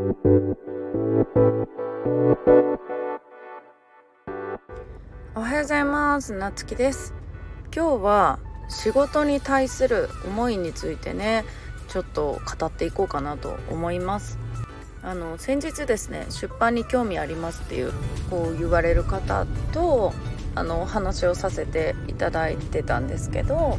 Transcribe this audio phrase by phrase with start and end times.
[0.00, 0.02] お
[5.42, 6.32] はようございます。
[6.32, 7.12] なつきです。
[7.74, 8.38] 今日は
[8.70, 11.44] 仕事に対する思いについてね
[11.88, 14.38] ちょっと語っていこうかなと思います。
[15.02, 17.92] あの先日ですね出版に興味ありますっていう
[18.30, 20.14] こう言われる方と
[20.54, 23.76] あのお話をさせていただいてたんですけど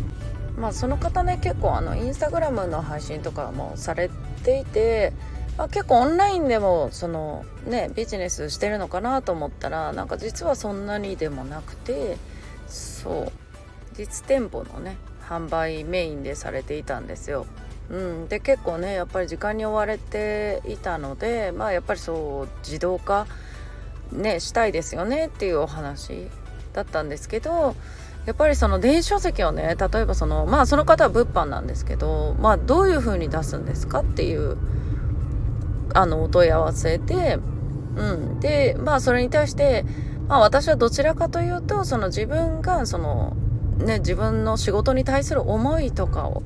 [0.55, 4.11] まあその方ね結構あのインスタグラムの配信とかもされ
[4.43, 5.13] ていて、
[5.57, 12.17] あ、結構オンラインでもそのねビジネスしてるのかなと思ったらなんか実はそんなにでもなくて
[12.67, 13.31] そう
[13.95, 14.97] 実店舗のね
[15.27, 17.45] 販売メインでされていたんですよ。
[17.89, 23.27] うん、で結構ねやっぱり時間に追われていたのでまあやっぱりそう自動化
[24.13, 26.27] ねしたいですよねっていうお話
[26.71, 27.75] だったんですけど
[28.25, 34.57] やっぱりその電子書籍をね例えばそのまあその方は物販なんですけどまあどういう風に出すんですかっていう
[35.93, 37.39] あのお問い合わせで、
[37.95, 39.85] うん、でまあそれに対して、
[40.27, 43.35] まあ、私はどちらかというとその自分がその
[43.77, 46.43] ね自分の仕事に対する思いとかを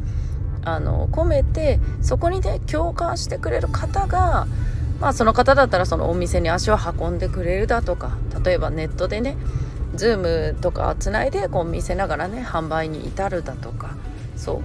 [0.64, 4.48] あの込めてそこにね共感してくれる方が
[5.00, 9.38] まあその方だったらそのお店に足を運んでくれるだとか例えばネットでね
[9.96, 13.96] Zoom とかつないでこう見せながらね販売に至るだとか
[14.36, 14.62] そ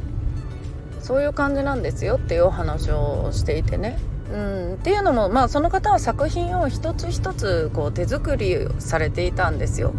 [1.00, 3.98] うそういう感じなんですよっていうお話をしていてね。
[4.32, 9.92] うん、っていうのも、まあ、その方は作品を一つ一つこう手作りされていたんですよ。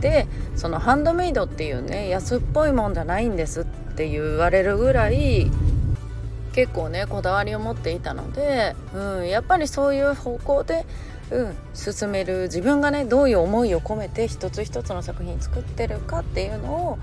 [0.00, 5.50] でそのハンドメイドっていうね安っぽいもんじゃないんですって言われるぐらい
[6.52, 10.84] 結構ねこだわりを持っていたので、うん、やっぱりそういう方向で
[11.30, 16.98] うん、進める自分がねどういう思いを込めて一つ一つの作品作ってるかっていうのを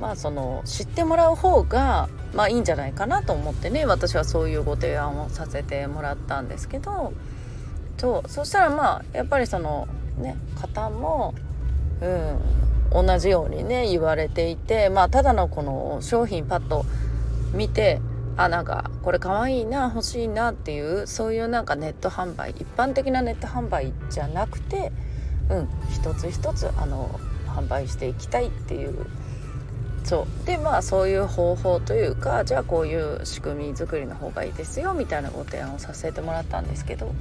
[0.00, 7.12] まあその知ってもらう方がまあいいんじゃないかなと思ってね私はそういうご提案をさせてもらったんですけど
[7.96, 9.88] そうそしたらまあやっぱりその
[10.18, 11.34] ね方も、
[12.00, 16.84] うん、同じようにね言われていてまあただのこの商品パッと
[17.52, 18.00] 見て
[18.36, 24.92] あなんかこれかわいいな欲しいなっていうそういうなんかネット販売一般的なネット販売じゃなくて
[25.50, 29.06] うん一つ一つあの販売していきたいっていう
[30.08, 30.46] そう。
[30.46, 37.12] でまあそういう方法というかじゃあこういう仕組み作りの方がいいですよみたいなご提案をさせてもらったんですけど。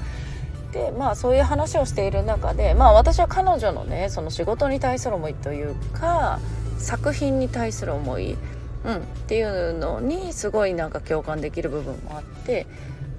[0.71, 6.39] でまあそういう話をしている中でまあ私は彼女のねその仕事に対する思いというか
[6.77, 8.37] 作品に対する思い
[8.85, 12.65] うん、っていうのにすごいなんか共感できる部分もあって、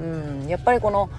[0.00, 1.10] うん、やっぱりこの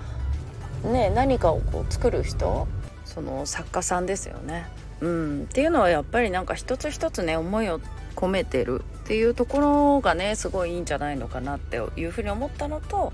[0.84, 2.68] ね何かをこう作る人
[3.06, 4.68] その作家さんですよね、
[5.02, 7.80] うん、っていうのはやっぱりなんか一つ一つね思いを
[8.16, 13.14] 込めてるっていうところがねすごいいいんじゃないのかなっていうふうに思ったのと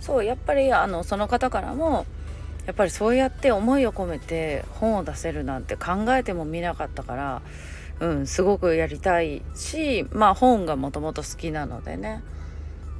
[0.00, 2.06] そうやっぱりあのその方からも
[2.66, 7.42] やっぱりそうやって思いを込めて本を出せるなんて考えてもみなかったから
[8.00, 12.22] うん、すごくやりたいしまあ本がもともと好きなのでね。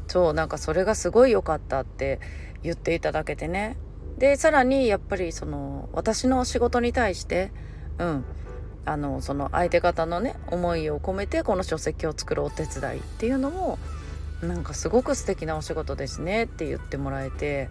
[0.08, 2.18] そうなんかそれがすごい良かったって
[2.62, 3.76] 言っていただけてね。
[4.18, 7.52] でさらにやっぱりその私の仕事に対して
[7.98, 8.24] うん
[8.86, 13.78] あのその相手方のね思いを込めてこの書籍を作るお手伝いっていうのも
[14.42, 17.68] なんかすごく素敵なお仕事ですねって言ってもらえて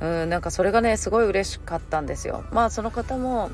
[0.00, 2.44] うんなんかそれがねすごい嬉しかったんですよ。
[2.52, 3.50] まあその方も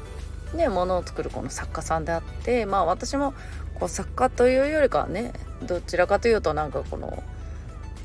[0.55, 3.35] ねものを作るこの作家さんであってまあ私も
[3.79, 7.23] こう作家というよりかはねどちらかというとなんかこの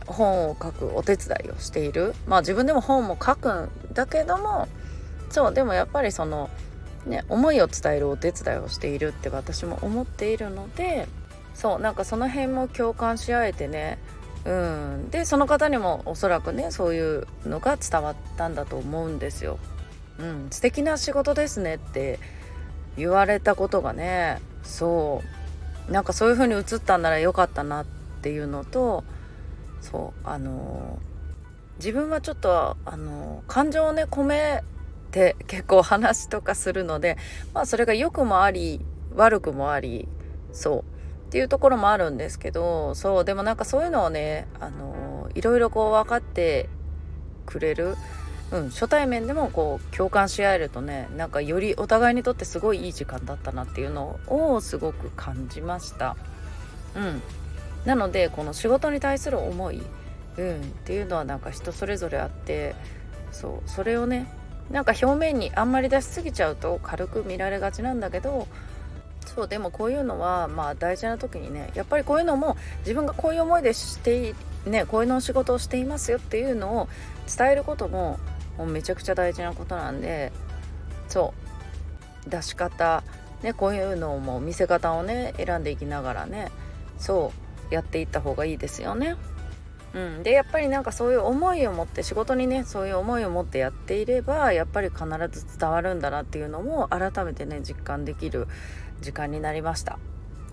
[0.07, 2.13] 本を書くお手伝いをしている。
[2.27, 4.67] まあ自分でも本も書くんだけども
[5.29, 6.49] そうでもやっぱりその
[7.05, 11.07] ね思いを伝えるお手伝いをしているって私も思っているので
[11.53, 13.97] そうなんかその辺も共感し合えてね
[14.45, 19.59] うんでその方にもおそらくねそういうのが伝わったんだと思うんですよ。
[20.19, 22.19] うん、素敵な仕事ですねって
[22.97, 25.23] 言われたことがねそ
[25.89, 27.85] うなんかそういう風に映ったんならよかったなっ
[28.21, 29.03] ていうのと
[29.79, 30.99] そうあの
[31.77, 34.63] 自分はちょっとあの感情をね込め
[35.11, 37.17] て結構話とかするので
[37.53, 38.81] まあそれが良くもあり
[39.15, 40.07] 悪くもあり
[40.51, 40.79] そう。
[40.79, 43.25] っていうところもあるんですけどそう。
[43.25, 46.67] でもなんかそういうのをねあのいろいろこう分かって
[47.45, 47.95] くれる
[48.51, 56.17] うん、初対面でもこう共感し合えるとねなんかよりお互いにとってすごいいい時間だったなっていうのをすごく感じました。
[56.95, 57.21] うん、
[57.85, 59.81] なのでこの仕事に対する思い、
[60.37, 62.75] うん、っていうのはなんか人それぞれあって
[63.31, 63.69] そう。
[63.69, 64.27] それをね
[64.71, 68.47] なんか表面にあんまり出しすぎちゃうと軽く見られがちなんだけど
[69.25, 74.35] そうでもこういうのはまあ大事な時にねやっぱりこういうのも自分がこういう思いでして
[74.65, 76.89] ねこういうのお仕事をしていますよっていうのを
[77.37, 78.19] 伝えることも
[78.57, 80.31] もうめちゃくちゃ大事なことなんで
[81.07, 81.33] そ
[82.25, 83.03] う出し方
[83.41, 86.51] ねこういうのも見せ方をね選んでいきながらね
[86.97, 87.31] そ
[87.69, 89.15] うやっていった方がいいですよね。
[89.93, 98.47] うん、でやっぱりなんかそういう思いを持って仕事にねそういう思いを持ってやっていればやっぱり必ず伝わるんだなっていうのも改めてね実感できる
[99.01, 99.99] 時間になりました。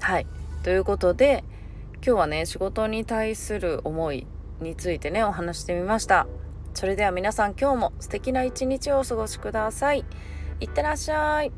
[0.01, 0.27] はい
[0.65, 1.45] ということで
[2.05, 4.27] 今日はね仕事に対する思い
[4.61, 6.27] についてねお話してみました。
[6.75, 10.05] それでは皆さん今日も素敵な一日をお過ごしください。
[10.61, 11.53] いってらっしゃい。